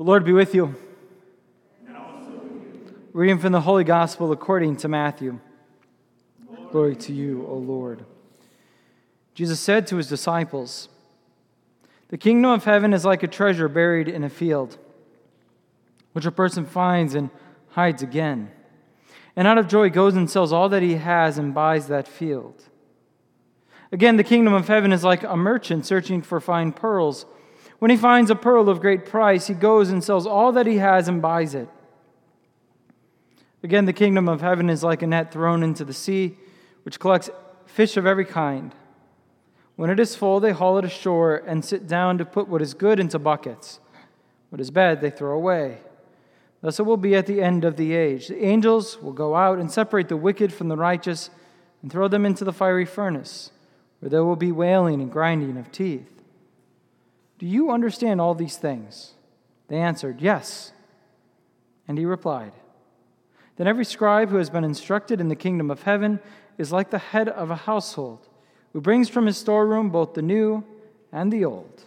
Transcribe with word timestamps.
The 0.00 0.04
Lord 0.04 0.24
be 0.24 0.32
with 0.32 0.54
you. 0.54 0.74
Reading 3.12 3.38
from 3.38 3.52
the 3.52 3.60
Holy 3.60 3.84
Gospel 3.84 4.32
according 4.32 4.76
to 4.78 4.88
Matthew. 4.88 5.38
Glory, 6.46 6.68
Glory 6.72 6.96
to 6.96 7.12
you, 7.12 7.46
O 7.46 7.56
Lord. 7.56 8.06
Jesus 9.34 9.60
said 9.60 9.86
to 9.88 9.96
his 9.96 10.08
disciples, 10.08 10.88
The 12.08 12.16
kingdom 12.16 12.50
of 12.50 12.64
heaven 12.64 12.94
is 12.94 13.04
like 13.04 13.22
a 13.22 13.28
treasure 13.28 13.68
buried 13.68 14.08
in 14.08 14.24
a 14.24 14.30
field, 14.30 14.78
which 16.14 16.24
a 16.24 16.32
person 16.32 16.64
finds 16.64 17.14
and 17.14 17.28
hides 17.72 18.02
again. 18.02 18.50
And 19.36 19.46
out 19.46 19.58
of 19.58 19.68
joy 19.68 19.90
goes 19.90 20.16
and 20.16 20.30
sells 20.30 20.50
all 20.50 20.70
that 20.70 20.82
he 20.82 20.94
has 20.94 21.36
and 21.36 21.52
buys 21.52 21.88
that 21.88 22.08
field. 22.08 22.62
Again, 23.92 24.16
the 24.16 24.24
kingdom 24.24 24.54
of 24.54 24.66
heaven 24.66 24.94
is 24.94 25.04
like 25.04 25.24
a 25.24 25.36
merchant 25.36 25.84
searching 25.84 26.22
for 26.22 26.40
fine 26.40 26.72
pearls. 26.72 27.26
When 27.80 27.90
he 27.90 27.96
finds 27.96 28.30
a 28.30 28.36
pearl 28.36 28.68
of 28.68 28.80
great 28.80 29.06
price, 29.06 29.46
he 29.46 29.54
goes 29.54 29.90
and 29.90 30.04
sells 30.04 30.26
all 30.26 30.52
that 30.52 30.66
he 30.66 30.76
has 30.76 31.08
and 31.08 31.20
buys 31.20 31.54
it. 31.54 31.68
Again, 33.62 33.86
the 33.86 33.94
kingdom 33.94 34.28
of 34.28 34.42
heaven 34.42 34.68
is 34.68 34.84
like 34.84 35.00
a 35.02 35.06
net 35.06 35.32
thrown 35.32 35.62
into 35.62 35.84
the 35.84 35.94
sea, 35.94 36.36
which 36.82 37.00
collects 37.00 37.30
fish 37.64 37.96
of 37.96 38.06
every 38.06 38.26
kind. 38.26 38.74
When 39.76 39.88
it 39.88 39.98
is 39.98 40.14
full, 40.14 40.40
they 40.40 40.52
haul 40.52 40.76
it 40.76 40.84
ashore 40.84 41.36
and 41.46 41.64
sit 41.64 41.88
down 41.88 42.18
to 42.18 42.26
put 42.26 42.48
what 42.48 42.60
is 42.60 42.74
good 42.74 43.00
into 43.00 43.18
buckets. 43.18 43.80
What 44.50 44.60
is 44.60 44.70
bad, 44.70 45.00
they 45.00 45.10
throw 45.10 45.34
away. 45.34 45.78
Thus 46.60 46.78
it 46.78 46.82
will 46.82 46.98
be 46.98 47.14
at 47.14 47.26
the 47.26 47.40
end 47.40 47.64
of 47.64 47.76
the 47.76 47.94
age. 47.94 48.28
The 48.28 48.44
angels 48.44 49.00
will 49.00 49.14
go 49.14 49.34
out 49.34 49.58
and 49.58 49.72
separate 49.72 50.10
the 50.10 50.18
wicked 50.18 50.52
from 50.52 50.68
the 50.68 50.76
righteous 50.76 51.30
and 51.80 51.90
throw 51.90 52.08
them 52.08 52.26
into 52.26 52.44
the 52.44 52.52
fiery 52.52 52.84
furnace, 52.84 53.52
where 54.00 54.10
there 54.10 54.24
will 54.24 54.36
be 54.36 54.52
wailing 54.52 55.00
and 55.00 55.10
grinding 55.10 55.56
of 55.56 55.72
teeth. 55.72 56.19
Do 57.40 57.46
you 57.46 57.70
understand 57.70 58.20
all 58.20 58.34
these 58.34 58.58
things? 58.58 59.14
They 59.68 59.78
answered, 59.78 60.20
Yes. 60.20 60.72
And 61.88 61.96
he 61.96 62.04
replied, 62.04 62.52
Then 63.56 63.66
every 63.66 63.86
scribe 63.86 64.28
who 64.28 64.36
has 64.36 64.50
been 64.50 64.62
instructed 64.62 65.22
in 65.22 65.28
the 65.28 65.34
kingdom 65.34 65.70
of 65.70 65.84
heaven 65.84 66.20
is 66.58 66.70
like 66.70 66.90
the 66.90 66.98
head 66.98 67.30
of 67.30 67.50
a 67.50 67.56
household, 67.56 68.28
who 68.74 68.82
brings 68.82 69.08
from 69.08 69.24
his 69.24 69.38
storeroom 69.38 69.88
both 69.88 70.12
the 70.12 70.20
new 70.20 70.62
and 71.12 71.32
the 71.32 71.46
old. 71.46 71.82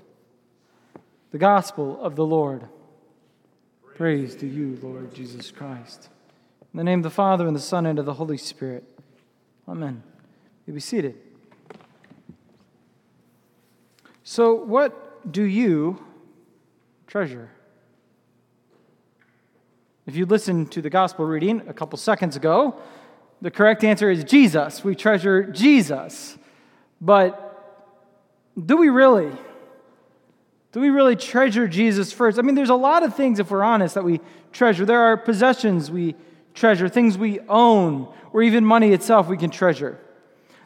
The 1.29 1.37
gospel 1.37 2.01
of 2.01 2.15
the 2.15 2.25
Lord. 2.25 2.67
Praise 3.93 4.35
to 4.37 4.47
you, 4.47 4.79
Lord 4.81 5.13
Jesus 5.13 5.51
Christ. 5.51 6.09
In 6.73 6.77
the 6.79 6.83
name 6.83 6.99
of 6.99 7.03
the 7.03 7.11
Father, 7.11 7.45
and 7.45 7.55
the 7.55 7.61
Son, 7.61 7.85
and 7.85 7.99
of 7.99 8.07
the 8.07 8.15
Holy 8.15 8.39
Spirit. 8.39 8.85
Amen. 9.69 10.01
You 10.65 10.73
be 10.73 10.79
seated. 10.79 11.15
So, 14.23 14.55
what 14.55 15.12
do 15.29 15.43
you 15.43 16.03
treasure? 17.07 17.49
If 20.05 20.15
you 20.15 20.25
listened 20.25 20.71
to 20.73 20.81
the 20.81 20.89
gospel 20.89 21.25
reading 21.25 21.63
a 21.67 21.73
couple 21.73 21.97
seconds 21.97 22.35
ago, 22.35 22.79
the 23.41 23.51
correct 23.51 23.83
answer 23.83 24.09
is 24.09 24.23
Jesus. 24.23 24.83
We 24.83 24.95
treasure 24.95 25.43
Jesus. 25.43 26.37
But 26.99 27.49
do 28.65 28.77
we 28.77 28.89
really? 28.89 29.31
Do 30.71 30.79
we 30.79 30.89
really 30.89 31.15
treasure 31.15 31.67
Jesus 31.67 32.11
first? 32.11 32.39
I 32.39 32.41
mean, 32.41 32.55
there's 32.55 32.69
a 32.69 32.75
lot 32.75 33.03
of 33.03 33.15
things, 33.15 33.39
if 33.39 33.51
we're 33.51 33.63
honest, 33.63 33.95
that 33.95 34.03
we 34.03 34.19
treasure. 34.51 34.85
There 34.85 35.01
are 35.01 35.17
possessions 35.17 35.91
we 35.91 36.15
treasure, 36.53 36.89
things 36.89 37.17
we 37.17 37.39
own, 37.41 38.13
or 38.31 38.43
even 38.43 38.65
money 38.65 38.91
itself 38.91 39.27
we 39.27 39.37
can 39.37 39.49
treasure. 39.49 39.99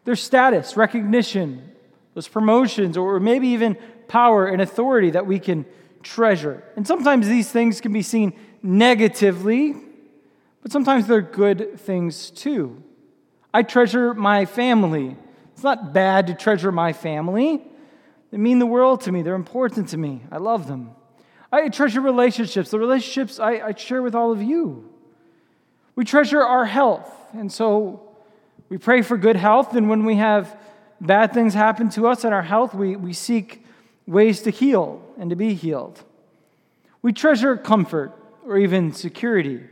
There's 0.06 0.22
status, 0.22 0.78
recognition, 0.78 1.72
those 2.14 2.28
promotions, 2.28 2.96
or 2.98 3.20
maybe 3.20 3.50
even 3.50 3.78
power 4.08 4.48
and 4.48 4.62
authority 4.62 5.12
that 5.12 5.26
we 5.26 5.40
can 5.40 5.66
treasure. 6.04 6.64
And 6.76 6.88
sometimes 6.88 7.28
these 7.28 7.52
things 7.52 7.82
can 7.82 7.94
be 7.94 8.02
seen 8.02 8.34
negatively, 8.64 9.76
but 10.62 10.72
sometimes 10.72 11.08
they're 11.08 11.22
good 11.22 11.80
things 11.80 12.30
too. 12.30 12.82
I 13.54 13.64
treasure 13.64 14.14
my 14.14 14.46
family. 14.46 15.18
It's 15.54 15.64
not 15.64 15.94
bad 15.94 16.28
to 16.28 16.34
treasure 16.34 16.72
my 16.72 16.94
family. 16.94 17.62
They 18.32 18.38
mean 18.38 18.60
the 18.60 18.66
world 18.66 19.02
to 19.02 19.12
me. 19.12 19.22
They're 19.22 19.36
important 19.36 19.90
to 19.90 19.98
me. 19.98 20.22
I 20.32 20.38
love 20.38 20.68
them. 20.68 20.92
I 21.52 21.70
treasure 21.70 22.02
relationships, 22.02 22.72
the 22.72 22.80
relationships 22.80 23.40
I, 23.40 23.52
I 23.68 23.74
share 23.74 24.02
with 24.02 24.16
all 24.16 24.32
of 24.32 24.42
you. 24.42 24.90
We 25.96 26.04
treasure 26.04 26.42
our 26.42 26.66
health. 26.66 27.10
And 27.34 27.52
so 27.52 28.16
we 28.70 28.78
pray 28.78 29.02
for 29.02 29.18
good 29.18 29.38
health. 29.38 29.76
And 29.76 29.90
when 29.90 30.06
we 30.06 30.16
have 30.16 30.58
bad 31.00 31.34
things 31.34 31.54
happen 31.54 31.90
to 31.92 32.08
us 32.08 32.26
in 32.26 32.34
our 32.34 32.42
health, 32.42 32.74
we, 32.74 32.96
we 32.96 33.14
seek 33.14 33.66
ways 34.08 34.42
to 34.42 34.50
heal 34.50 35.02
and 35.20 35.30
to 35.30 35.36
be 35.36 35.54
healed. 35.54 36.04
We 37.02 37.14
treasure 37.14 37.58
comfort 37.58 38.14
or 38.46 38.58
even 38.58 38.94
security 38.94 39.64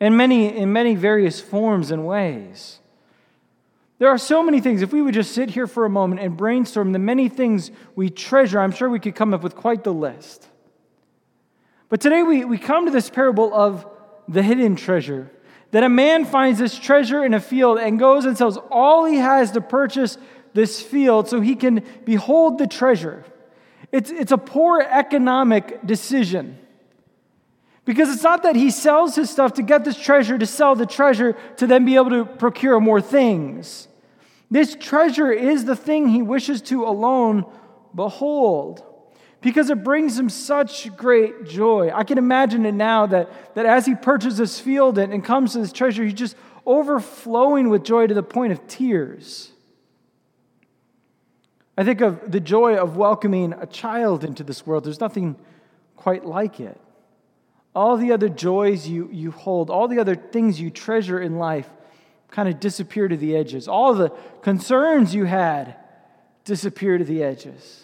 in 0.00 0.16
many, 0.16 0.56
in 0.56 0.72
many 0.72 0.94
various 0.94 1.40
forms 1.40 1.90
and 1.90 2.06
ways. 2.06 2.78
There 3.98 4.08
are 4.08 4.18
so 4.18 4.42
many 4.42 4.60
things. 4.60 4.82
If 4.82 4.92
we 4.92 5.02
would 5.02 5.14
just 5.14 5.32
sit 5.32 5.50
here 5.50 5.66
for 5.66 5.84
a 5.84 5.90
moment 5.90 6.20
and 6.20 6.36
brainstorm 6.36 6.92
the 6.92 6.98
many 6.98 7.28
things 7.28 7.70
we 7.94 8.10
treasure, 8.10 8.60
I'm 8.60 8.72
sure 8.72 8.88
we 8.88 9.00
could 9.00 9.14
come 9.14 9.34
up 9.34 9.42
with 9.42 9.54
quite 9.54 9.84
the 9.84 9.94
list. 9.94 10.48
But 11.88 12.00
today 12.00 12.22
we, 12.22 12.44
we 12.44 12.58
come 12.58 12.86
to 12.86 12.90
this 12.90 13.08
parable 13.08 13.54
of 13.54 13.86
the 14.28 14.42
hidden 14.42 14.76
treasure. 14.76 15.30
That 15.70 15.84
a 15.84 15.88
man 15.88 16.24
finds 16.24 16.58
this 16.58 16.78
treasure 16.78 17.24
in 17.24 17.34
a 17.34 17.40
field 17.40 17.78
and 17.78 17.98
goes 17.98 18.24
and 18.24 18.38
sells 18.38 18.58
all 18.70 19.04
he 19.04 19.16
has 19.16 19.52
to 19.52 19.60
purchase 19.60 20.18
this 20.52 20.80
field 20.80 21.28
so 21.28 21.40
he 21.40 21.56
can 21.56 21.84
behold 22.04 22.58
the 22.58 22.66
treasure. 22.66 23.24
It's, 23.94 24.10
it's 24.10 24.32
a 24.32 24.38
poor 24.38 24.80
economic 24.80 25.86
decision. 25.86 26.58
Because 27.84 28.12
it's 28.12 28.24
not 28.24 28.42
that 28.42 28.56
he 28.56 28.72
sells 28.72 29.14
his 29.14 29.30
stuff 29.30 29.54
to 29.54 29.62
get 29.62 29.84
this 29.84 29.96
treasure, 29.96 30.36
to 30.36 30.46
sell 30.46 30.74
the 30.74 30.84
treasure, 30.84 31.36
to 31.58 31.68
then 31.68 31.84
be 31.84 31.94
able 31.94 32.10
to 32.10 32.24
procure 32.24 32.80
more 32.80 33.00
things. 33.00 33.86
This 34.50 34.74
treasure 34.74 35.30
is 35.30 35.64
the 35.64 35.76
thing 35.76 36.08
he 36.08 36.22
wishes 36.22 36.60
to 36.62 36.84
alone 36.84 37.44
behold 37.94 38.82
because 39.40 39.70
it 39.70 39.84
brings 39.84 40.18
him 40.18 40.28
such 40.28 40.96
great 40.96 41.44
joy. 41.46 41.92
I 41.94 42.02
can 42.02 42.18
imagine 42.18 42.66
it 42.66 42.74
now 42.74 43.06
that, 43.06 43.54
that 43.54 43.64
as 43.64 43.86
he 43.86 43.94
purchases 43.94 44.38
this 44.38 44.58
field 44.58 44.98
and, 44.98 45.12
and 45.12 45.24
comes 45.24 45.52
to 45.52 45.60
this 45.60 45.72
treasure, 45.72 46.02
he's 46.02 46.14
just 46.14 46.34
overflowing 46.66 47.68
with 47.68 47.84
joy 47.84 48.08
to 48.08 48.14
the 48.14 48.24
point 48.24 48.52
of 48.52 48.66
tears. 48.66 49.52
I 51.76 51.84
think 51.84 52.00
of 52.00 52.30
the 52.30 52.40
joy 52.40 52.76
of 52.76 52.96
welcoming 52.96 53.52
a 53.52 53.66
child 53.66 54.24
into 54.24 54.44
this 54.44 54.66
world. 54.66 54.84
There's 54.84 55.00
nothing 55.00 55.36
quite 55.96 56.24
like 56.24 56.60
it. 56.60 56.80
All 57.74 57.96
the 57.96 58.12
other 58.12 58.28
joys 58.28 58.86
you, 58.86 59.08
you 59.10 59.32
hold, 59.32 59.70
all 59.70 59.88
the 59.88 59.98
other 59.98 60.14
things 60.14 60.60
you 60.60 60.70
treasure 60.70 61.20
in 61.20 61.38
life 61.38 61.68
kind 62.30 62.48
of 62.48 62.60
disappear 62.60 63.08
to 63.08 63.16
the 63.16 63.36
edges. 63.36 63.66
All 63.66 63.94
the 63.94 64.10
concerns 64.42 65.14
you 65.14 65.24
had 65.24 65.76
disappear 66.44 66.98
to 66.98 67.04
the 67.04 67.24
edges. 67.24 67.82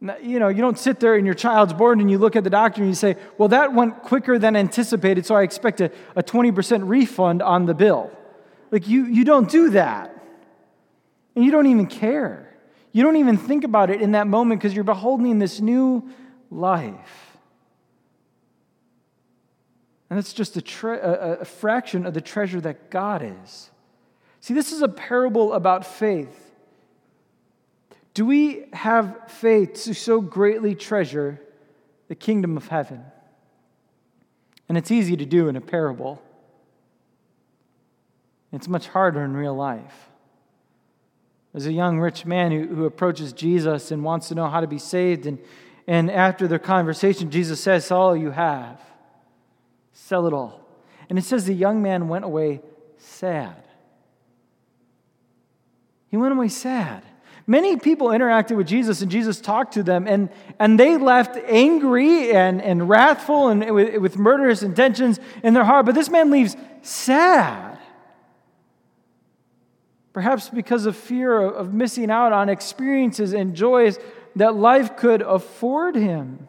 Now, 0.00 0.16
you 0.18 0.38
know, 0.38 0.48
you 0.48 0.60
don't 0.60 0.78
sit 0.78 1.00
there 1.00 1.16
and 1.16 1.24
your 1.24 1.34
child's 1.34 1.72
born 1.72 2.00
and 2.00 2.10
you 2.10 2.18
look 2.18 2.36
at 2.36 2.44
the 2.44 2.50
doctor 2.50 2.82
and 2.82 2.90
you 2.90 2.94
say, 2.94 3.16
well, 3.38 3.48
that 3.48 3.72
went 3.72 4.02
quicker 4.02 4.38
than 4.38 4.54
anticipated, 4.54 5.24
so 5.24 5.34
I 5.34 5.42
expect 5.42 5.80
a, 5.80 5.90
a 6.14 6.22
20% 6.22 6.86
refund 6.86 7.42
on 7.42 7.66
the 7.66 7.74
bill. 7.74 8.10
Like, 8.70 8.86
you, 8.86 9.06
you 9.06 9.24
don't 9.24 9.48
do 9.48 9.70
that. 9.70 10.13
And 11.34 11.44
you 11.44 11.50
don't 11.50 11.66
even 11.66 11.86
care. 11.86 12.54
You 12.92 13.02
don't 13.02 13.16
even 13.16 13.36
think 13.36 13.64
about 13.64 13.90
it 13.90 14.00
in 14.00 14.12
that 14.12 14.26
moment 14.26 14.60
because 14.60 14.74
you're 14.74 14.84
beholding 14.84 15.38
this 15.38 15.60
new 15.60 16.08
life. 16.50 17.38
And 20.08 20.16
that's 20.16 20.32
just 20.32 20.56
a, 20.56 20.62
tre- 20.62 21.00
a, 21.00 21.40
a 21.40 21.44
fraction 21.44 22.06
of 22.06 22.14
the 22.14 22.20
treasure 22.20 22.60
that 22.60 22.90
God 22.90 23.22
is. 23.22 23.70
See, 24.40 24.54
this 24.54 24.72
is 24.72 24.82
a 24.82 24.88
parable 24.88 25.54
about 25.54 25.84
faith. 25.84 26.52
Do 28.12 28.24
we 28.24 28.66
have 28.72 29.28
faith 29.28 29.74
to 29.84 29.94
so 29.94 30.20
greatly 30.20 30.76
treasure 30.76 31.40
the 32.06 32.14
kingdom 32.14 32.56
of 32.56 32.68
heaven? 32.68 33.02
And 34.68 34.78
it's 34.78 34.92
easy 34.92 35.16
to 35.16 35.26
do 35.26 35.48
in 35.48 35.56
a 35.56 35.60
parable. 35.60 36.22
It's 38.52 38.68
much 38.68 38.86
harder 38.86 39.24
in 39.24 39.34
real 39.34 39.56
life. 39.56 40.10
There's 41.54 41.66
a 41.66 41.72
young 41.72 41.98
rich 41.98 42.26
man 42.26 42.52
who, 42.52 42.66
who 42.66 42.84
approaches 42.84 43.32
Jesus 43.32 43.90
and 43.90 44.04
wants 44.04 44.28
to 44.28 44.34
know 44.34 44.50
how 44.50 44.60
to 44.60 44.66
be 44.66 44.78
saved. 44.78 45.24
And, 45.24 45.38
and 45.86 46.10
after 46.10 46.46
their 46.46 46.58
conversation, 46.58 47.30
Jesus 47.30 47.60
says, 47.60 47.90
All 47.90 48.14
you 48.14 48.32
have 48.32 48.78
Sell 49.94 50.26
it 50.26 50.34
all. 50.34 50.60
And 51.08 51.18
it 51.18 51.22
says 51.22 51.46
the 51.46 51.54
young 51.54 51.80
man 51.80 52.08
went 52.08 52.24
away 52.24 52.60
sad. 52.98 53.56
He 56.08 56.16
went 56.16 56.34
away 56.34 56.48
sad. 56.48 57.02
Many 57.46 57.76
people 57.76 58.08
interacted 58.08 58.56
with 58.56 58.66
Jesus 58.66 59.00
and 59.02 59.10
Jesus 59.10 59.40
talked 59.40 59.74
to 59.74 59.82
them, 59.82 60.06
and, 60.06 60.30
and 60.58 60.78
they 60.78 60.96
left 60.96 61.36
angry 61.46 62.32
and, 62.32 62.60
and 62.60 62.88
wrathful 62.88 63.48
and 63.48 63.74
with, 63.74 63.96
with 63.96 64.18
murderous 64.18 64.62
intentions 64.62 65.20
in 65.42 65.54
their 65.54 65.64
heart. 65.64 65.86
But 65.86 65.94
this 65.94 66.10
man 66.10 66.30
leaves 66.30 66.56
sad. 66.82 67.73
Perhaps 70.14 70.48
because 70.48 70.86
of 70.86 70.96
fear 70.96 71.38
of, 71.42 71.74
missing 71.74 72.08
out 72.08 72.32
on 72.32 72.48
experiences 72.48 73.34
and 73.34 73.54
joys 73.54 73.98
that 74.36 74.54
life 74.54 74.96
could 74.96 75.20
afford 75.20 75.96
him. 75.96 76.48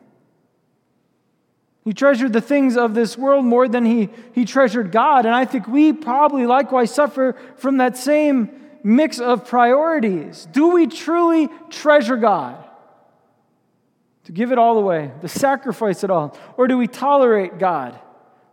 He 1.84 1.92
treasured 1.92 2.32
the 2.32 2.42
things 2.42 2.78
of 2.78 2.94
this 2.94 3.18
world 3.18 3.44
more 3.44 3.68
than 3.68 3.84
he, 3.84 4.10
he 4.34 4.46
treasured 4.46 4.92
God. 4.92 5.26
And 5.26 5.34
I 5.34 5.46
think 5.46 5.68
we 5.68 5.94
probably 5.94 6.46
likewise 6.46 6.94
suffer 6.94 7.36
from 7.58 7.78
that 7.78 7.98
same 7.98 8.50
mix 8.84 9.20
of 9.20 9.48
priorities. 9.48 10.48
Do 10.52 10.70
we 10.70 10.86
truly 10.86 11.50
treasure 11.70 12.18
God? 12.18 12.64
To 14.26 14.32
give 14.32 14.52
it 14.52 14.60
all 14.60 14.78
away, 14.78 15.12
to 15.22 15.28
sacrifice 15.28 16.04
it 16.04 16.12
all? 16.12 16.38
Or 16.56 16.68
do 16.68 16.78
we 16.78 16.88
tolerate 16.88 17.58
God? 17.58 18.00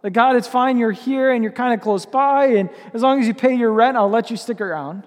That 0.03 0.11
God, 0.11 0.37
it's 0.37 0.49
fine, 0.49 0.79
you're 0.79 0.91
here 0.91 1.31
and 1.31 1.43
you're 1.43 1.53
kind 1.53 1.73
of 1.73 1.81
close 1.81 2.05
by, 2.07 2.47
and 2.47 2.69
as 2.93 3.03
long 3.03 3.21
as 3.21 3.27
you 3.27 3.35
pay 3.35 3.55
your 3.55 3.73
rent, 3.73 3.97
I'll 3.97 4.11
let 4.11 4.31
you 4.31 4.37
stick 4.37 4.61
around. 4.61 5.07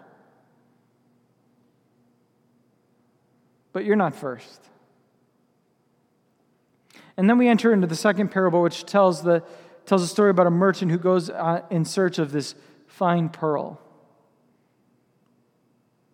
But 3.74 3.83
you're 3.83 3.97
not 3.97 4.15
first. 4.15 4.62
And 7.18 7.30
then 7.30 7.38
we 7.38 7.47
enter 7.47 7.74
into 7.74 7.88
the 7.88 7.95
second 7.95 8.30
parable, 8.30 8.62
which 8.62 8.86
tells, 8.86 9.21
the, 9.21 9.44
tells 9.86 10.01
a 10.01 10.07
story 10.07 10.30
about 10.30 10.47
a 10.47 10.51
merchant 10.51 10.92
who 10.92 10.98
goes 10.98 11.30
uh, 11.30 11.62
in 11.69 11.83
search 11.83 12.18
of 12.18 12.31
this 12.31 12.56
fine 12.88 13.27
pearl. 13.30 13.81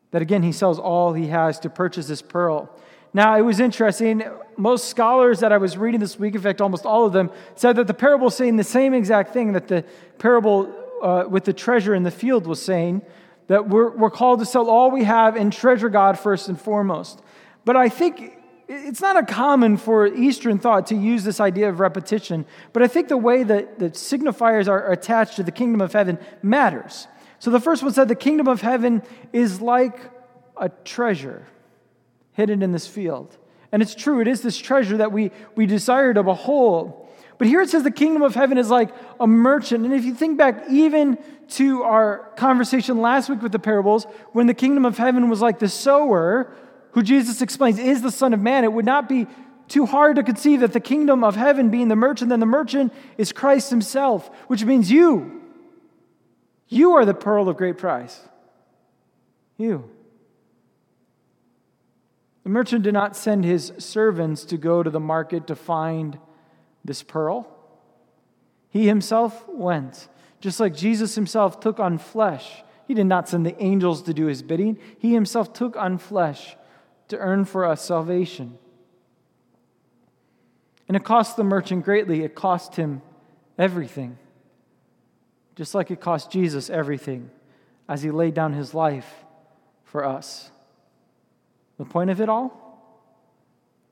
That 0.10 0.24
again, 0.24 0.44
he 0.44 0.52
sells 0.52 0.78
all 0.80 1.14
he 1.14 1.28
has 1.28 1.60
to 1.62 1.70
purchase 1.70 2.08
this 2.08 2.22
pearl. 2.22 2.76
Now, 3.14 3.38
it 3.38 3.42
was 3.42 3.60
interesting. 3.60 4.24
Most 4.56 4.88
scholars 4.88 5.42
that 5.42 5.52
I 5.52 5.58
was 5.58 5.78
reading 5.78 6.00
this 6.00 6.18
week, 6.18 6.36
in 6.36 6.42
fact, 6.42 6.62
almost 6.62 6.86
all 6.86 7.06
of 7.06 7.12
them, 7.12 7.30
said 7.56 7.76
that 7.76 7.88
the 7.88 7.94
parable 7.94 8.30
saying 8.30 8.56
the 8.56 8.64
same 8.64 8.94
exact 8.94 9.34
thing 9.34 9.54
that 9.54 9.68
the 9.68 9.84
parable 10.18 10.74
uh, 11.02 11.26
with 11.28 11.44
the 11.44 11.54
treasure 11.54 11.94
in 11.94 12.04
the 12.04 12.12
field 12.12 12.48
was 12.48 12.62
saying 12.62 13.02
that 13.48 13.68
we're, 13.68 13.90
we're 13.90 14.12
called 14.12 14.40
to 14.40 14.46
sell 14.46 14.70
all 14.70 14.92
we 14.92 15.04
have 15.04 15.36
and 15.36 15.52
treasure 15.52 15.90
God 15.90 16.18
first 16.18 16.48
and 16.48 16.60
foremost. 16.60 17.22
But 17.66 17.76
I 17.76 17.90
think 17.90 18.38
it's 18.70 19.02
not 19.02 19.18
uncommon 19.18 19.76
for 19.76 20.08
Eastern 20.08 20.58
thought 20.58 20.88
to 20.88 20.96
use 20.96 21.26
this 21.26 21.42
idea 21.42 21.68
of 21.68 21.82
repetition, 21.82 22.46
but 22.72 22.82
I 22.82 22.88
think 22.88 23.10
the 23.10 23.18
way 23.18 23.44
that 23.44 23.80
the 23.80 23.90
signifiers 23.90 24.70
are 24.70 24.92
attached 24.92 25.36
to 25.36 25.44
the 25.44 25.52
kingdom 25.52 25.82
of 25.82 25.92
heaven 25.92 26.18
matters. 26.42 27.08
So 27.40 27.52
the 27.52 27.60
first 27.60 27.84
one 27.84 27.92
said 27.92 28.08
the 28.08 28.16
kingdom 28.16 28.48
of 28.48 28.62
heaven 28.62 29.02
is 29.34 29.60
like 29.60 30.00
a 30.56 30.70
treasure 30.70 31.46
hidden 32.34 32.62
in 32.62 32.72
this 32.72 32.88
field. 32.88 33.38
And 33.72 33.82
it's 33.82 33.96
true, 33.96 34.20
it 34.20 34.28
is 34.28 34.42
this 34.42 34.58
treasure 34.58 34.98
that 34.98 35.12
we, 35.12 35.32
we 35.56 35.66
desire 35.66 36.14
to 36.14 36.24
behold. 36.24 37.08
But 37.38 37.48
here 37.48 37.62
it 37.62 37.70
says 37.70 37.84
the 37.84 37.92
kingdom 37.92 38.22
of 38.22 38.36
heaven 38.36 38.58
is 38.58 38.70
like 38.70 38.94
a 39.20 39.26
merchant. 39.26 39.86
And 39.86 39.94
if 39.94 40.06
you 40.06 40.14
think 40.14 40.38
back 40.38 40.66
even 40.70 41.18
to 41.52 41.84
our 41.84 42.32
conversation 42.36 43.02
last 43.02 43.30
week 43.30 43.42
with 43.42 43.52
the 43.52 43.60
parables, 43.60 44.06
when 44.32 44.48
the 44.48 44.54
kingdom 44.54 44.86
of 44.86 44.98
heaven 44.98 45.30
was 45.30 45.42
like 45.42 45.58
the 45.60 45.70
sower, 45.70 46.54
who 46.92 47.02
Jesus 47.02 47.42
explains 47.42 47.80
is 47.80 48.02
the 48.02 48.12
Son 48.12 48.34
of 48.34 48.40
Man, 48.40 48.64
it 48.64 48.72
would 48.72 48.86
not 48.86 49.10
be 49.10 49.26
too 49.68 49.86
hard 49.86 50.18
to 50.18 50.24
conceive 50.24 50.60
that 50.60 50.74
the 50.74 50.80
kingdom 50.80 51.24
of 51.24 51.36
heaven 51.36 51.70
being 51.70 51.88
the 51.88 51.96
merchant, 51.96 52.30
then 52.30 52.42
the 52.42 52.46
merchant 52.46 52.94
is 53.18 53.32
Christ 53.32 53.70
himself, 53.70 54.30
which 54.48 54.66
means 54.66 54.92
you. 54.92 55.42
You 56.68 56.94
are 56.94 57.06
the 57.06 57.14
pearl 57.14 57.48
of 57.50 57.58
great 57.58 57.78
price. 57.78 58.20
You. 59.58 59.90
The 62.52 62.56
merchant 62.56 62.84
did 62.84 62.94
not 62.94 63.16
send 63.16 63.46
his 63.46 63.72
servants 63.78 64.44
to 64.44 64.58
go 64.58 64.84
to 64.84 64.90
the 64.90 65.00
market 65.00 65.48
to 65.48 65.56
find 65.56 66.20
this 66.84 67.02
pearl. 67.02 67.48
He 68.68 68.88
himself 68.88 69.48
went, 69.48 70.10
just 70.42 70.60
like 70.60 70.76
Jesus 70.76 71.16
himself 71.16 71.62
took 71.62 71.80
on 71.80 71.98
flesh. 71.98 72.62
He 72.90 72.94
did 72.94 73.06
not 73.06 73.30
send 73.30 73.46
the 73.46 73.58
angels 73.64 74.02
to 74.02 74.14
do 74.14 74.26
his 74.26 74.42
bidding, 74.42 74.78
he 75.00 75.14
himself 75.14 75.54
took 75.54 75.78
on 75.78 75.98
flesh 75.98 76.58
to 77.08 77.18
earn 77.18 77.46
for 77.46 77.64
us 77.64 77.86
salvation. 77.86 78.58
And 80.90 80.98
it 80.98 81.06
cost 81.06 81.38
the 81.38 81.46
merchant 81.46 81.86
greatly, 81.86 82.22
it 82.22 82.36
cost 82.36 82.76
him 82.76 83.02
everything. 83.58 84.18
Just 85.56 85.74
like 85.74 85.90
it 85.90 86.02
cost 86.02 86.30
Jesus 86.30 86.70
everything 86.70 87.32
as 87.88 88.04
he 88.04 88.12
laid 88.12 88.34
down 88.34 88.52
his 88.52 88.74
life 88.74 89.24
for 89.86 90.04
us. 90.04 90.51
The 91.82 91.86
point 91.86 92.12
of 92.12 92.22
it 92.22 92.30
all? 92.30 92.78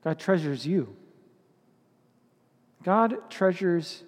God 0.04 0.16
treasures 0.16 0.64
you. 0.64 0.94
God 2.84 3.16
treasures 3.30 4.04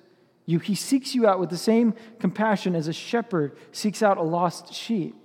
you. 0.47 0.61
He 0.61 0.77
seeks 0.77 1.17
you 1.17 1.27
out 1.27 1.41
with 1.41 1.51
the 1.51 1.57
same 1.57 1.95
compassion 2.21 2.77
as 2.77 2.87
a 2.87 2.93
shepherd 2.93 3.57
seeks 3.73 4.01
out 4.01 4.19
a 4.19 4.23
lost 4.23 4.73
sheep. 4.73 5.17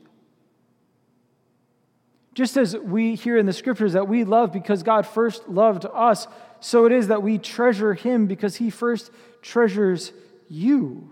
Just 2.33 2.57
as 2.57 2.75
we 2.75 3.13
hear 3.13 3.37
in 3.37 3.45
the 3.45 3.53
scriptures 3.53 3.93
that 3.93 4.07
we 4.07 4.23
love 4.23 4.51
because 4.51 4.81
God 4.81 5.05
first 5.05 5.47
loved 5.47 5.85
us, 5.93 6.25
so 6.59 6.87
it 6.87 6.91
is 6.91 7.09
that 7.09 7.21
we 7.21 7.37
treasure 7.37 7.93
Him 7.93 8.25
because 8.25 8.55
He 8.55 8.71
first 8.71 9.11
treasures 9.43 10.13
you. 10.49 11.11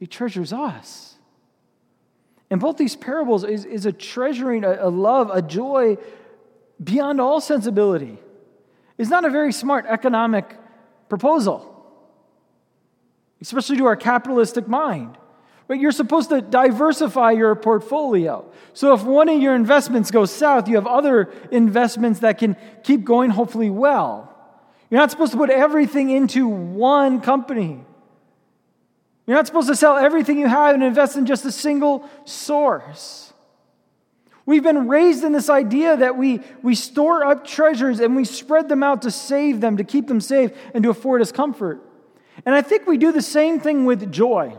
He 0.00 0.08
treasures 0.08 0.52
us. 0.52 1.14
And 2.50 2.60
both 2.60 2.76
these 2.76 2.96
parables 2.96 3.44
is, 3.44 3.64
is 3.64 3.86
a 3.86 3.92
treasuring, 3.92 4.64
a, 4.64 4.78
a 4.80 4.90
love, 4.90 5.30
a 5.32 5.40
joy 5.40 5.96
beyond 6.82 7.20
all 7.20 7.40
sensibility 7.40 8.18
is 8.98 9.08
not 9.08 9.24
a 9.24 9.30
very 9.30 9.52
smart 9.52 9.86
economic 9.88 10.56
proposal, 11.08 11.68
especially 13.40 13.76
to 13.78 13.86
our 13.86 13.96
capitalistic 13.96 14.68
mind. 14.68 15.18
But 15.68 15.78
you're 15.78 15.92
supposed 15.92 16.30
to 16.30 16.40
diversify 16.40 17.32
your 17.32 17.54
portfolio. 17.54 18.44
So 18.74 18.92
if 18.94 19.04
one 19.04 19.28
of 19.28 19.40
your 19.40 19.54
investments 19.54 20.10
goes 20.10 20.30
south, 20.30 20.68
you 20.68 20.74
have 20.74 20.86
other 20.86 21.32
investments 21.50 22.20
that 22.20 22.38
can 22.38 22.56
keep 22.82 23.04
going, 23.04 23.30
hopefully, 23.30 23.70
well. 23.70 24.28
You're 24.90 25.00
not 25.00 25.10
supposed 25.10 25.32
to 25.32 25.38
put 25.38 25.50
everything 25.50 26.10
into 26.10 26.46
one 26.46 27.20
company. 27.20 27.82
You're 29.26 29.36
not 29.36 29.46
supposed 29.46 29.68
to 29.68 29.76
sell 29.76 29.96
everything 29.96 30.38
you 30.38 30.48
have 30.48 30.74
and 30.74 30.82
invest 30.82 31.16
in 31.16 31.26
just 31.26 31.44
a 31.44 31.52
single 31.52 32.08
source. 32.24 33.31
We've 34.44 34.62
been 34.62 34.88
raised 34.88 35.22
in 35.22 35.32
this 35.32 35.48
idea 35.48 35.96
that 35.96 36.16
we, 36.16 36.40
we 36.62 36.74
store 36.74 37.24
up 37.24 37.46
treasures 37.46 38.00
and 38.00 38.16
we 38.16 38.24
spread 38.24 38.68
them 38.68 38.82
out 38.82 39.02
to 39.02 39.10
save 39.10 39.60
them, 39.60 39.76
to 39.76 39.84
keep 39.84 40.08
them 40.08 40.20
safe, 40.20 40.50
and 40.74 40.82
to 40.82 40.90
afford 40.90 41.22
us 41.22 41.30
comfort. 41.30 41.80
And 42.44 42.54
I 42.54 42.62
think 42.62 42.86
we 42.86 42.98
do 42.98 43.12
the 43.12 43.22
same 43.22 43.60
thing 43.60 43.84
with 43.84 44.10
joy. 44.10 44.56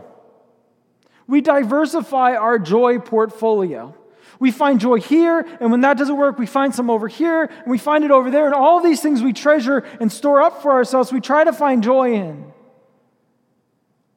We 1.26 1.40
diversify 1.40 2.34
our 2.34 2.58
joy 2.58 2.98
portfolio. 2.98 3.94
We 4.38 4.50
find 4.50 4.80
joy 4.80 5.00
here, 5.00 5.46
and 5.60 5.70
when 5.70 5.82
that 5.82 5.96
doesn't 5.96 6.16
work, 6.16 6.38
we 6.38 6.46
find 6.46 6.74
some 6.74 6.90
over 6.90 7.08
here, 7.08 7.44
and 7.44 7.70
we 7.70 7.78
find 7.78 8.04
it 8.04 8.10
over 8.10 8.30
there, 8.30 8.46
and 8.46 8.54
all 8.54 8.80
these 8.80 9.00
things 9.00 9.22
we 9.22 9.32
treasure 9.32 9.84
and 10.00 10.10
store 10.10 10.42
up 10.42 10.60
for 10.60 10.72
ourselves, 10.72 11.12
we 11.12 11.20
try 11.20 11.44
to 11.44 11.52
find 11.52 11.82
joy 11.82 12.14
in. 12.14 12.52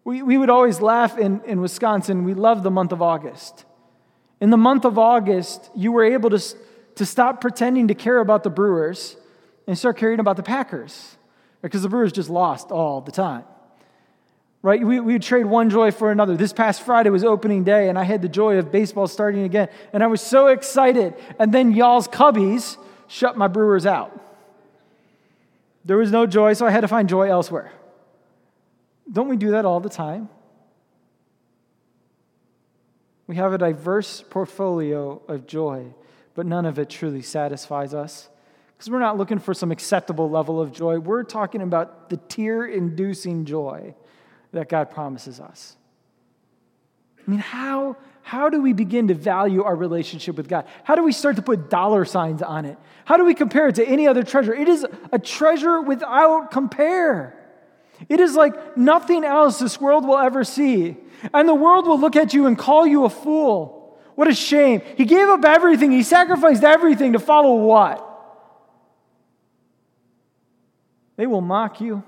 We, 0.04 0.22
we 0.24 0.38
would 0.38 0.50
always 0.50 0.82
laugh 0.82 1.18
in, 1.18 1.42
in 1.46 1.62
Wisconsin. 1.62 2.24
We 2.24 2.34
love 2.34 2.64
the 2.64 2.72
month 2.72 2.94
of 2.94 3.02
August. 3.02 3.66
In 4.40 4.50
the 4.50 4.58
month 4.58 4.86
of 4.86 4.98
August, 4.98 5.70
you 5.76 5.92
were 5.92 6.04
able 6.04 6.30
to, 6.30 6.56
to 6.96 7.06
stop 7.06 7.42
pretending 7.42 7.88
to 7.88 7.96
care 7.96 8.20
about 8.20 8.44
the 8.44 8.50
Brewers 8.50 9.18
and 9.66 9.78
start 9.78 9.98
caring 9.98 10.20
about 10.20 10.38
the 10.38 10.44
Packers 10.44 11.18
because 11.62 11.82
the 11.82 11.90
Brewers 11.90 12.12
just 12.12 12.30
lost 12.30 12.72
all 12.72 13.02
the 13.02 13.12
time. 13.12 13.44
Right? 14.62 14.86
We, 14.86 15.00
we 15.00 15.14
would 15.14 15.22
trade 15.22 15.46
one 15.46 15.70
joy 15.70 15.92
for 15.92 16.12
another. 16.12 16.36
This 16.36 16.54
past 16.54 16.82
Friday 16.82 17.10
was 17.10 17.24
opening 17.24 17.64
day, 17.64 17.90
and 17.90 17.98
I 17.98 18.04
had 18.04 18.22
the 18.22 18.30
joy 18.30 18.58
of 18.58 18.72
baseball 18.72 19.08
starting 19.08 19.44
again. 19.44 19.70
And 19.94 20.04
I 20.04 20.08
was 20.08 20.22
so 20.22 20.48
excited. 20.48 21.14
And 21.40 21.54
then 21.54 21.72
y'all's 21.72 22.08
Cubbies 22.08 22.78
shut 23.08 23.38
my 23.38 23.48
Brewers 23.48 23.86
out. 23.86 24.20
There 25.86 25.98
was 25.98 26.12
no 26.12 26.26
joy, 26.26 26.54
so 26.54 26.66
I 26.66 26.72
had 26.72 26.82
to 26.82 26.88
find 26.88 27.08
joy 27.08 27.30
elsewhere. 27.30 27.72
Don't 29.12 29.30
we 29.30 29.38
do 29.38 29.52
that 29.52 29.64
all 29.64 29.80
the 29.80 29.90
time? 29.90 30.30
We 33.28 33.36
have 33.36 33.54
a 33.54 33.58
diverse 33.58 34.24
portfolio 34.30 35.22
of 35.28 35.46
joy, 35.46 35.94
but 36.34 36.46
none 36.46 36.66
of 36.66 36.80
it 36.80 36.90
truly 36.90 37.22
satisfies 37.22 37.94
us. 37.94 38.30
Because 38.78 38.90
we're 38.90 39.00
not 39.00 39.18
looking 39.18 39.40
for 39.40 39.54
some 39.54 39.72
acceptable 39.72 40.30
level 40.30 40.62
of 40.62 40.72
joy. 40.72 41.00
We're 41.00 41.24
talking 41.24 41.62
about 41.62 42.10
the 42.10 42.18
tear 42.18 42.66
inducing 42.66 43.46
joy 43.46 43.96
that 44.54 44.70
God 44.70 44.92
promises 44.92 45.40
us. 45.40 45.76
I 47.28 47.32
mean, 47.32 47.40
how, 47.40 47.98
how 48.22 48.50
do 48.50 48.62
we 48.62 48.74
begin 48.74 49.10
to 49.10 49.14
value 49.14 49.64
our 49.64 49.76
relationship 49.76 50.38
with 50.38 50.48
God? 50.48 50.66
How 50.84 50.96
do 50.96 51.04
we 51.04 51.12
start 51.12 51.36
to 51.36 51.42
put 51.42 51.70
dollar 51.70 52.06
signs 52.06 52.42
on 52.42 52.66
it? 52.66 52.78
How 53.04 53.18
do 53.18 53.26
we 53.26 53.34
compare 53.34 53.68
it 53.68 53.76
to 53.76 53.86
any 53.86 54.08
other 54.08 54.24
treasure? 54.24 54.54
It 54.54 54.70
is 54.70 54.86
a 55.12 55.20
treasure 55.20 55.82
without 55.82 56.52
compare. 56.52 57.37
It 58.10 58.20
is 58.20 58.36
like 58.36 58.78
nothing 58.78 59.24
else 59.24 59.60
this 59.60 59.80
world 59.82 60.06
will 60.06 60.18
ever 60.18 60.44
see. 60.44 60.98
And 61.34 61.48
the 61.48 61.56
world 61.56 61.88
will 61.88 62.00
look 62.00 62.16
at 62.16 62.34
you 62.34 62.46
and 62.46 62.58
call 62.58 62.86
you 62.86 63.06
a 63.06 63.10
fool. 63.10 63.98
What 64.16 64.28
a 64.28 64.34
shame. 64.34 64.82
He 64.96 65.06
gave 65.06 65.28
up 65.28 65.46
everything, 65.46 65.92
he 65.92 66.04
sacrificed 66.04 66.64
everything 66.64 67.14
to 67.14 67.20
follow 67.20 67.56
what? 67.56 68.04
They 71.16 71.28
will 71.28 71.42
mock 71.42 71.82
you 71.82 72.04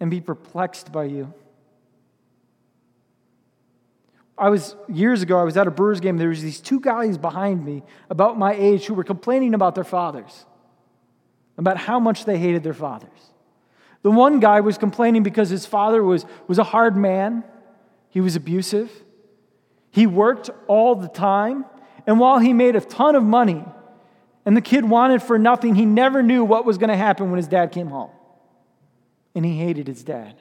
and 0.00 0.10
be 0.10 0.20
perplexed 0.20 0.92
by 0.92 1.04
you. 1.04 1.32
I 4.36 4.48
was 4.50 4.74
years 4.88 5.22
ago, 5.22 5.38
I 5.38 5.44
was 5.44 5.56
at 5.56 5.68
a 5.68 5.70
Brewers 5.70 6.00
game. 6.00 6.16
There 6.16 6.28
was 6.28 6.42
these 6.42 6.60
two 6.60 6.80
guys 6.80 7.16
behind 7.16 7.64
me 7.64 7.84
about 8.10 8.36
my 8.36 8.52
age 8.52 8.86
who 8.86 8.94
were 8.94 9.04
complaining 9.04 9.54
about 9.54 9.76
their 9.76 9.84
fathers, 9.84 10.44
about 11.56 11.76
how 11.76 12.00
much 12.00 12.24
they 12.24 12.36
hated 12.36 12.64
their 12.64 12.74
fathers. 12.74 13.10
The 14.04 14.12
one 14.12 14.38
guy 14.38 14.60
was 14.60 14.78
complaining 14.78 15.24
because 15.24 15.50
his 15.50 15.66
father 15.66 16.04
was, 16.04 16.24
was 16.46 16.58
a 16.58 16.64
hard 16.64 16.96
man, 16.96 17.42
he 18.10 18.20
was 18.20 18.36
abusive, 18.36 18.92
he 19.90 20.06
worked 20.06 20.50
all 20.68 20.94
the 20.94 21.08
time, 21.08 21.64
and 22.06 22.20
while 22.20 22.38
he 22.38 22.52
made 22.52 22.76
a 22.76 22.80
ton 22.80 23.16
of 23.16 23.24
money, 23.24 23.64
and 24.44 24.56
the 24.56 24.60
kid 24.60 24.84
wanted 24.84 25.22
for 25.22 25.38
nothing, 25.38 25.74
he 25.74 25.86
never 25.86 26.22
knew 26.22 26.44
what 26.44 26.66
was 26.66 26.76
going 26.76 26.90
to 26.90 26.96
happen 26.96 27.30
when 27.30 27.38
his 27.38 27.48
dad 27.48 27.72
came 27.72 27.88
home. 27.88 28.10
And 29.34 29.44
he 29.44 29.56
hated 29.56 29.86
his 29.86 30.04
dad. 30.04 30.36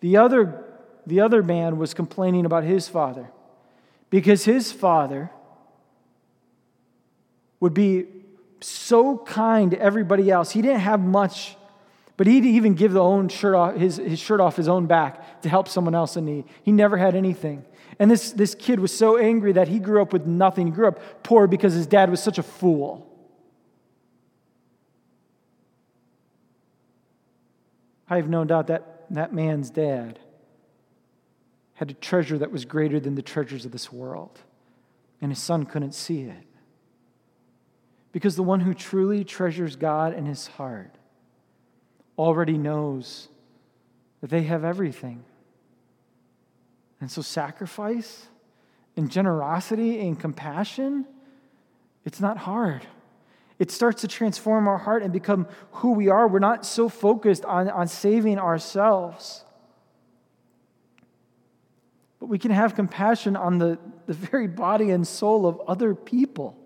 The 0.00 0.16
other, 0.16 0.64
the 1.06 1.20
other 1.20 1.42
man 1.42 1.78
was 1.78 1.94
complaining 1.94 2.44
about 2.44 2.64
his 2.64 2.88
father 2.88 3.30
because 4.10 4.44
his 4.44 4.72
father 4.72 5.30
would 7.60 7.74
be 7.74 8.06
so 8.60 9.18
kind 9.18 9.70
to 9.70 9.80
everybody 9.80 10.30
else. 10.30 10.50
He 10.50 10.62
didn't 10.62 10.80
have 10.80 11.00
much, 11.00 11.56
but 12.18 12.26
he'd 12.26 12.44
even 12.44 12.74
give 12.74 12.92
the 12.92 13.00
own 13.00 13.28
shirt 13.28 13.54
off, 13.54 13.76
his, 13.76 13.96
his 13.96 14.18
shirt 14.18 14.40
off 14.40 14.56
his 14.56 14.66
own 14.66 14.86
back 14.86 15.40
to 15.42 15.48
help 15.48 15.68
someone 15.68 15.94
else 15.94 16.16
in 16.16 16.24
need. 16.24 16.46
He 16.64 16.72
never 16.72 16.96
had 16.96 17.14
anything. 17.14 17.64
And 18.00 18.10
this, 18.10 18.32
this 18.32 18.56
kid 18.56 18.80
was 18.80 18.94
so 18.94 19.16
angry 19.16 19.52
that 19.52 19.68
he 19.68 19.78
grew 19.78 20.02
up 20.02 20.12
with 20.12 20.26
nothing. 20.26 20.66
He 20.66 20.72
grew 20.72 20.88
up 20.88 21.22
poor 21.22 21.46
because 21.46 21.74
his 21.74 21.86
dad 21.86 22.10
was 22.10 22.20
such 22.20 22.36
a 22.36 22.42
fool. 22.42 23.08
I 28.10 28.16
have 28.16 28.28
no 28.28 28.42
doubt 28.42 28.66
that 28.66 29.06
that 29.10 29.32
man's 29.32 29.70
dad 29.70 30.18
had 31.74 31.92
a 31.92 31.94
treasure 31.94 32.36
that 32.38 32.50
was 32.50 32.64
greater 32.64 32.98
than 32.98 33.14
the 33.14 33.22
treasures 33.22 33.64
of 33.64 33.70
this 33.70 33.92
world, 33.92 34.40
and 35.20 35.30
his 35.30 35.40
son 35.40 35.64
couldn't 35.66 35.92
see 35.94 36.22
it. 36.22 36.46
Because 38.10 38.34
the 38.34 38.42
one 38.42 38.58
who 38.58 38.74
truly 38.74 39.22
treasures 39.22 39.76
God 39.76 40.14
in 40.14 40.26
his 40.26 40.48
heart 40.48 40.97
already 42.18 42.58
knows 42.58 43.28
that 44.20 44.30
they 44.30 44.42
have 44.42 44.64
everything. 44.64 45.24
And 47.00 47.10
so, 47.10 47.22
sacrifice 47.22 48.26
and 48.96 49.10
generosity 49.10 50.00
and 50.00 50.18
compassion, 50.18 51.06
it's 52.04 52.20
not 52.20 52.36
hard. 52.38 52.84
It 53.58 53.70
starts 53.70 54.02
to 54.02 54.08
transform 54.08 54.68
our 54.68 54.78
heart 54.78 55.02
and 55.02 55.12
become 55.12 55.46
who 55.72 55.92
we 55.92 56.08
are. 56.08 56.28
We're 56.28 56.38
not 56.38 56.64
so 56.66 56.88
focused 56.88 57.44
on, 57.44 57.68
on 57.70 57.88
saving 57.88 58.38
ourselves. 58.38 59.44
But 62.20 62.26
we 62.26 62.38
can 62.38 62.50
have 62.50 62.74
compassion 62.74 63.36
on 63.36 63.58
the, 63.58 63.78
the 64.06 64.14
very 64.14 64.46
body 64.46 64.90
and 64.90 65.06
soul 65.06 65.46
of 65.46 65.60
other 65.66 65.94
people. 65.94 66.56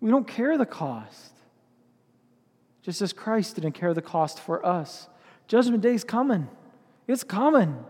We 0.00 0.10
don't 0.10 0.26
care 0.26 0.56
the 0.56 0.66
cost. 0.66 1.32
Just 2.88 3.02
as 3.02 3.12
Christ 3.12 3.56
didn't 3.56 3.72
care 3.72 3.92
the 3.92 4.00
cost 4.00 4.40
for 4.40 4.64
us. 4.64 5.08
Judgment 5.46 5.82
Day 5.82 5.92
is 5.92 6.04
coming. 6.04 6.48
It's 7.06 7.22
coming. 7.22 7.84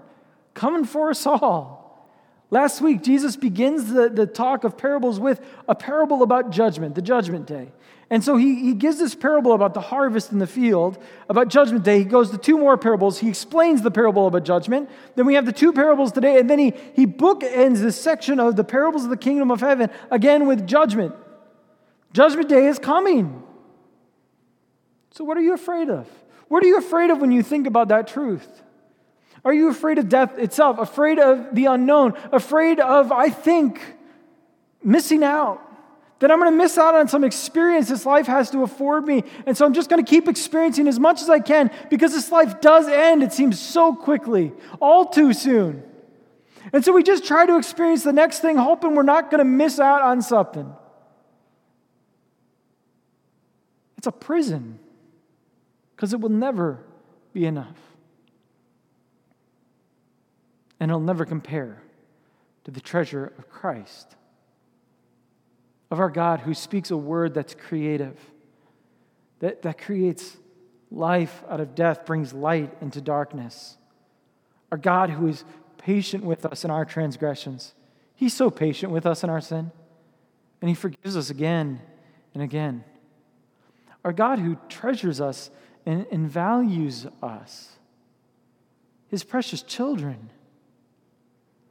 Coming 0.54 0.84
for 0.84 1.10
us 1.10 1.24
all. 1.24 2.10
Last 2.50 2.80
week, 2.80 3.04
Jesus 3.04 3.36
begins 3.36 3.92
the, 3.92 4.08
the 4.08 4.26
talk 4.26 4.64
of 4.64 4.76
parables 4.76 5.20
with 5.20 5.40
a 5.68 5.74
parable 5.76 6.24
about 6.24 6.50
judgment, 6.50 6.96
the 6.96 7.00
judgment 7.00 7.46
day. 7.46 7.70
And 8.10 8.24
so 8.24 8.36
he, 8.36 8.56
he 8.56 8.74
gives 8.74 8.98
this 8.98 9.14
parable 9.14 9.52
about 9.52 9.72
the 9.72 9.80
harvest 9.80 10.32
in 10.32 10.40
the 10.40 10.48
field, 10.48 10.98
about 11.28 11.46
judgment 11.46 11.84
day. 11.84 12.00
He 12.00 12.04
goes 12.04 12.32
to 12.32 12.36
two 12.36 12.58
more 12.58 12.76
parables. 12.76 13.20
He 13.20 13.28
explains 13.28 13.82
the 13.82 13.92
parable 13.92 14.26
about 14.26 14.44
judgment. 14.44 14.90
Then 15.14 15.26
we 15.26 15.34
have 15.34 15.46
the 15.46 15.52
two 15.52 15.72
parables 15.72 16.10
today, 16.10 16.40
and 16.40 16.50
then 16.50 16.58
he, 16.58 16.74
he 16.96 17.06
bookends 17.06 17.78
this 17.82 18.00
section 18.00 18.40
of 18.40 18.56
the 18.56 18.64
parables 18.64 19.04
of 19.04 19.10
the 19.10 19.16
kingdom 19.16 19.52
of 19.52 19.60
heaven 19.60 19.90
again 20.10 20.48
with 20.48 20.66
judgment. 20.66 21.14
Judgment 22.12 22.48
day 22.48 22.66
is 22.66 22.80
coming. 22.80 23.44
So, 25.12 25.24
what 25.24 25.36
are 25.36 25.42
you 25.42 25.54
afraid 25.54 25.90
of? 25.90 26.08
What 26.48 26.62
are 26.64 26.66
you 26.66 26.78
afraid 26.78 27.10
of 27.10 27.20
when 27.20 27.32
you 27.32 27.42
think 27.42 27.66
about 27.66 27.88
that 27.88 28.08
truth? 28.08 28.46
Are 29.44 29.52
you 29.52 29.68
afraid 29.68 29.98
of 29.98 30.08
death 30.08 30.38
itself? 30.38 30.78
Afraid 30.78 31.18
of 31.18 31.54
the 31.54 31.66
unknown? 31.66 32.14
Afraid 32.32 32.80
of, 32.80 33.12
I 33.12 33.30
think, 33.30 33.80
missing 34.82 35.22
out? 35.22 35.64
That 36.18 36.32
I'm 36.32 36.40
going 36.40 36.50
to 36.50 36.56
miss 36.56 36.76
out 36.76 36.96
on 36.96 37.06
some 37.06 37.22
experience 37.22 37.88
this 37.88 38.04
life 38.04 38.26
has 38.26 38.50
to 38.50 38.64
afford 38.64 39.06
me. 39.06 39.22
And 39.46 39.56
so 39.56 39.64
I'm 39.64 39.72
just 39.72 39.88
going 39.88 40.04
to 40.04 40.10
keep 40.10 40.26
experiencing 40.26 40.88
as 40.88 40.98
much 40.98 41.22
as 41.22 41.30
I 41.30 41.38
can 41.38 41.70
because 41.90 42.12
this 42.12 42.32
life 42.32 42.60
does 42.60 42.88
end, 42.88 43.22
it 43.22 43.32
seems 43.32 43.60
so 43.60 43.94
quickly, 43.94 44.52
all 44.80 45.06
too 45.06 45.32
soon. 45.32 45.84
And 46.72 46.84
so 46.84 46.92
we 46.92 47.04
just 47.04 47.24
try 47.24 47.46
to 47.46 47.56
experience 47.56 48.02
the 48.02 48.12
next 48.12 48.40
thing, 48.40 48.56
hoping 48.56 48.96
we're 48.96 49.04
not 49.04 49.30
going 49.30 49.38
to 49.38 49.44
miss 49.44 49.78
out 49.78 50.02
on 50.02 50.20
something. 50.20 50.74
It's 53.96 54.08
a 54.08 54.12
prison 54.12 54.80
because 55.98 56.12
it 56.12 56.20
will 56.20 56.28
never 56.28 56.78
be 57.32 57.44
enough. 57.44 57.76
And 60.78 60.92
it'll 60.92 61.00
never 61.00 61.24
compare 61.24 61.82
to 62.62 62.70
the 62.70 62.80
treasure 62.80 63.32
of 63.36 63.48
Christ, 63.50 64.14
of 65.90 65.98
our 65.98 66.08
God 66.08 66.38
who 66.38 66.54
speaks 66.54 66.92
a 66.92 66.96
word 66.96 67.34
that's 67.34 67.52
creative, 67.52 68.16
that, 69.40 69.62
that 69.62 69.78
creates 69.78 70.36
life 70.92 71.42
out 71.50 71.58
of 71.58 71.74
death, 71.74 72.06
brings 72.06 72.32
light 72.32 72.72
into 72.80 73.00
darkness. 73.00 73.76
Our 74.70 74.78
God 74.78 75.10
who 75.10 75.26
is 75.26 75.44
patient 75.78 76.22
with 76.22 76.46
us 76.46 76.64
in 76.64 76.70
our 76.70 76.84
transgressions. 76.84 77.74
He's 78.14 78.34
so 78.34 78.50
patient 78.50 78.92
with 78.92 79.04
us 79.04 79.24
in 79.24 79.30
our 79.30 79.40
sin, 79.40 79.72
and 80.60 80.68
He 80.68 80.76
forgives 80.76 81.16
us 81.16 81.28
again 81.28 81.80
and 82.34 82.42
again. 82.44 82.84
Our 84.04 84.12
God 84.12 84.38
who 84.38 84.56
treasures 84.68 85.20
us 85.20 85.50
and, 85.88 86.06
and 86.10 86.30
values 86.30 87.06
us, 87.22 87.70
His 89.08 89.24
precious 89.24 89.62
children. 89.62 90.28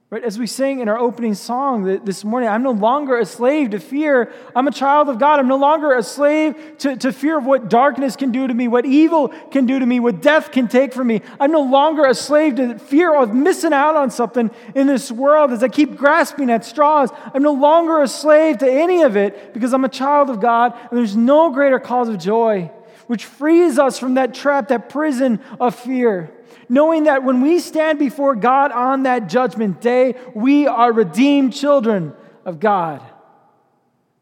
Right? 0.10 0.24
As 0.24 0.40
we 0.40 0.48
sang 0.48 0.80
in 0.80 0.90
our 0.90 0.98
opening 0.98 1.36
song 1.36 1.84
this 1.84 2.24
morning, 2.24 2.50
I'm 2.50 2.64
no 2.64 2.72
longer 2.72 3.20
a 3.20 3.26
slave 3.26 3.72
to 3.72 3.80
fear. 3.80 4.32
I'm 4.56 4.68
a 4.68 4.72
child 4.72 5.10
of 5.10 5.20
God. 5.20 5.40
I'm 5.40 5.50
no 5.50 5.58
longer 5.58 5.94
a 5.94 6.02
slave 6.02 6.56
to, 6.80 6.96
to 6.96 7.12
fear 7.12 7.38
of 7.38 7.46
what 7.46 7.70
darkness 7.70 8.16
can 8.16 8.32
do 8.32 8.48
to 8.48 8.54
me, 8.54 8.68
what 8.68 8.86
evil 8.86 9.28
can 9.52 9.66
do 9.66 9.78
to 9.78 9.86
me, 9.86 10.00
what 10.00 10.22
death 10.22 10.52
can 10.52 10.68
take 10.68 10.94
from 10.94 11.08
me. 11.08 11.22
I'm 11.40 11.52
no 11.52 11.62
longer 11.62 12.06
a 12.06 12.16
slave 12.16 12.56
to 12.56 12.80
fear 12.80 13.14
of 13.14 13.36
missing 13.36 13.74
out 13.74 13.96
on 13.98 14.10
something 14.10 14.50
in 14.74 14.88
this 14.88 15.12
world 15.12 15.52
as 15.52 15.62
I 15.62 15.68
keep 15.68 15.98
grasping 15.98 16.50
at 16.50 16.66
straws. 16.66 17.12
I'm 17.36 17.44
no 17.44 17.54
longer 17.54 18.02
a 18.02 18.08
slave 18.08 18.60
to 18.60 18.72
any 18.72 19.04
of 19.04 19.16
it 19.16 19.54
because 19.54 19.74
I'm 19.74 19.86
a 19.86 19.90
child 19.90 20.32
of 20.32 20.40
God, 20.40 20.74
and 20.90 20.98
there's 20.98 21.18
no 21.18 21.52
greater 21.52 21.80
cause 21.80 22.08
of 22.10 22.18
joy, 22.18 22.72
which 23.08 23.26
frees 23.26 23.80
us 23.80 23.98
from 23.98 24.14
that 24.14 24.34
trap, 24.34 24.68
that 24.68 24.90
prison 24.90 25.40
of 25.60 25.76
fear 25.76 26.32
knowing 26.70 27.06
that 27.06 27.24
when 27.24 27.42
we 27.42 27.60
stand 27.60 28.00
before 28.00 28.36
God 28.36 28.72
on 28.72 29.04
that 29.04 29.30
judgment 29.30 29.82
day, 29.82 30.16
we 30.34 30.68
are 30.68 30.92
redeemed 30.92 31.54
children 31.54 32.14
of 32.46 32.60
God. 32.60 33.02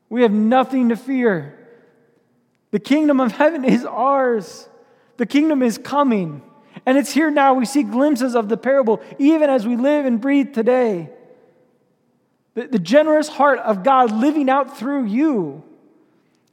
We 0.09 0.21
have 0.21 0.31
nothing 0.31 0.89
to 0.89 0.95
fear. 0.95 1.57
The 2.71 2.79
kingdom 2.79 3.19
of 3.19 3.31
heaven 3.31 3.63
is 3.63 3.85
ours. 3.85 4.67
The 5.17 5.25
kingdom 5.25 5.63
is 5.63 5.77
coming. 5.77 6.41
And 6.85 6.97
it's 6.97 7.11
here 7.11 7.31
now. 7.31 7.53
We 7.53 7.65
see 7.65 7.83
glimpses 7.83 8.35
of 8.35 8.49
the 8.49 8.57
parable 8.57 9.01
even 9.17 9.49
as 9.49 9.65
we 9.65 9.75
live 9.75 10.05
and 10.05 10.21
breathe 10.21 10.53
today. 10.53 11.09
The, 12.53 12.67
the 12.67 12.79
generous 12.79 13.27
heart 13.27 13.59
of 13.59 13.83
God 13.83 14.11
living 14.11 14.49
out 14.49 14.77
through 14.77 15.05
you 15.05 15.63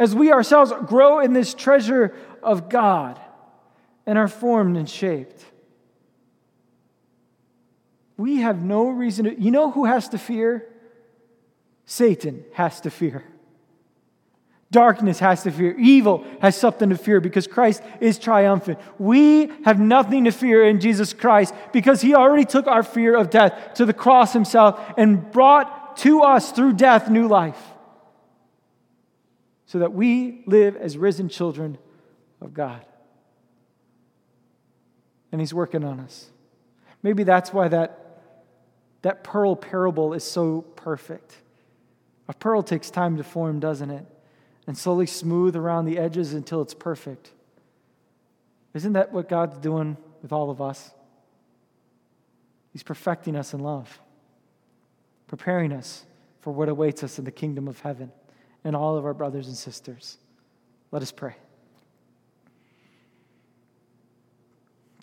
as 0.03 0.17
we 0.17 0.33
ourselves 0.33 0.73
grow 0.87 1.21
in 1.21 1.33
this 1.33 1.55
treasure 1.55 2.13
of 2.43 2.69
God 2.69 3.21
and 4.05 4.19
are 4.19 4.27
formed 4.27 4.77
and 4.77 4.91
shaped. 4.91 5.45
We 8.17 8.39
have 8.39 8.63
no 8.63 8.89
reason 8.89 9.27
to. 9.27 9.41
You 9.41 9.53
know 9.53 9.71
who 9.71 9.85
has 9.85 10.09
to 10.09 10.19
fear? 10.19 10.69
Satan 11.87 12.45
has 12.55 12.81
to 12.81 12.91
fear. 12.91 13.25
Darkness 14.73 15.21
has 15.21 15.45
to 15.45 15.53
fear. 15.53 15.77
Evil 15.79 16.25
has 16.41 16.57
something 16.57 16.89
to 16.89 16.97
fear 16.97 17.21
because 17.21 17.47
Christ 17.47 17.83
is 18.01 18.19
triumphant. 18.19 18.81
We 18.99 19.53
have 19.65 19.79
nothing 19.79 20.25
to 20.25 20.33
fear 20.33 20.65
in 20.65 20.81
Jesus 20.81 21.13
Christ 21.13 21.55
because 21.73 22.01
he 22.01 22.15
already 22.15 22.45
took 22.45 22.67
our 22.67 22.83
fear 22.83 23.15
of 23.15 23.31
death 23.31 23.75
to 23.75 23.85
the 23.85 23.93
cross 23.93 24.33
himself 24.33 24.81
and 24.97 25.31
brought 25.31 25.97
to 25.99 26.23
us 26.23 26.51
through 26.51 26.73
death 26.73 27.09
new 27.09 27.29
life 27.29 27.72
so 29.73 29.79
that 29.79 29.95
we 29.95 30.43
live 30.45 30.77
as 30.77 30.99
risen 30.99 31.31
children 31.31 31.79
of 32.43 32.53
God. 32.53 32.85
And 35.33 35.41
he's 35.41 35.55
working 35.55 35.83
on 35.83 35.99
us. 35.99 36.29
Maybe 37.03 37.23
that's 37.23 37.55
why 37.55 37.69
that 37.69 38.21
that 39.01 39.25
pearl 39.25 39.57
parable 39.57 40.13
is 40.13 40.25
so 40.25 40.61
perfect. 40.61 41.35
A 42.29 42.35
pearl 42.35 42.63
takes 42.63 42.91
time 42.91 43.17
to 43.17 43.25
form, 43.25 43.61
doesn't 43.61 43.91
it? 43.91 44.05
And 44.67 44.77
slowly 44.77 45.07
smooth 45.07 45.57
around 45.57 45.87
the 45.87 45.97
edges 45.97 46.35
until 46.35 46.61
it's 46.61 46.75
perfect. 46.75 47.31
Isn't 48.75 48.93
that 48.93 49.11
what 49.11 49.27
God's 49.27 49.57
doing 49.57 49.97
with 50.21 50.33
all 50.33 50.51
of 50.51 50.61
us? 50.61 50.91
He's 52.75 52.83
perfecting 52.83 53.37
us 53.37 53.55
in 53.55 53.61
love, 53.61 54.03
preparing 55.29 55.73
us 55.73 56.05
for 56.41 56.53
what 56.53 56.69
awaits 56.69 57.03
us 57.03 57.19
in 57.19 57.25
the 57.25 57.33
kingdom 57.33 57.69
of 57.69 57.81
heaven 57.81 58.13
and 58.65 58.77
all 58.77 58.97
of 58.97 59.05
our 59.05 59.15
brothers 59.15 59.49
and 59.49 59.57
sisters. 59.57 60.19
Let 60.91 61.03
us 61.03 61.13
pray. 61.13 61.37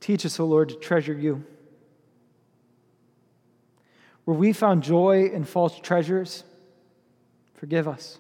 teach 0.10 0.26
us, 0.26 0.40
O 0.40 0.46
Lord, 0.46 0.70
to 0.70 0.76
treasure 0.76 1.14
you. 1.14 1.44
Where 4.26 4.36
we 4.36 4.54
found 4.54 4.82
joy 4.82 5.30
in 5.32 5.44
false 5.44 5.80
treasures, 5.80 6.44
forgive 7.54 7.88
us. 7.88 8.18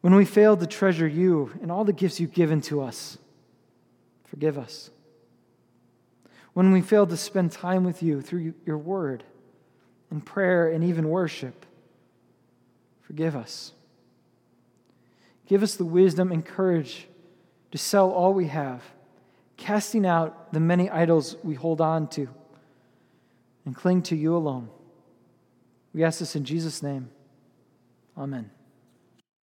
When 0.00 0.14
we 0.14 0.24
failed 0.24 0.60
to 0.60 0.66
treasure 0.66 1.06
you 1.06 1.52
and 1.60 1.70
all 1.70 1.84
the 1.84 1.92
gifts 1.92 2.18
you've 2.18 2.32
given 2.32 2.62
to 2.62 2.80
us, 2.80 3.18
forgive 4.24 4.56
us. 4.56 4.88
When 6.54 6.72
we 6.72 6.80
failed 6.80 7.10
to 7.10 7.18
spend 7.18 7.52
time 7.52 7.84
with 7.84 8.02
you 8.02 8.22
through 8.22 8.54
your 8.64 8.78
word 8.78 9.22
and 10.10 10.24
prayer 10.24 10.70
and 10.70 10.82
even 10.82 11.10
worship, 11.10 11.66
forgive 13.10 13.34
us. 13.34 13.72
Give 15.48 15.64
us 15.64 15.74
the 15.74 15.84
wisdom 15.84 16.30
and 16.30 16.46
courage 16.46 17.08
to 17.72 17.76
sell 17.76 18.12
all 18.12 18.32
we 18.32 18.46
have, 18.46 18.84
casting 19.56 20.06
out 20.06 20.52
the 20.52 20.60
many 20.60 20.88
idols 20.88 21.34
we 21.42 21.54
hold 21.54 21.80
on 21.80 22.06
to, 22.10 22.28
and 23.66 23.74
cling 23.74 24.02
to 24.02 24.14
you 24.14 24.36
alone. 24.36 24.68
We 25.92 26.04
ask 26.04 26.20
this 26.20 26.36
in 26.36 26.44
Jesus' 26.44 26.84
name. 26.84 27.10
Amen. 28.16 28.48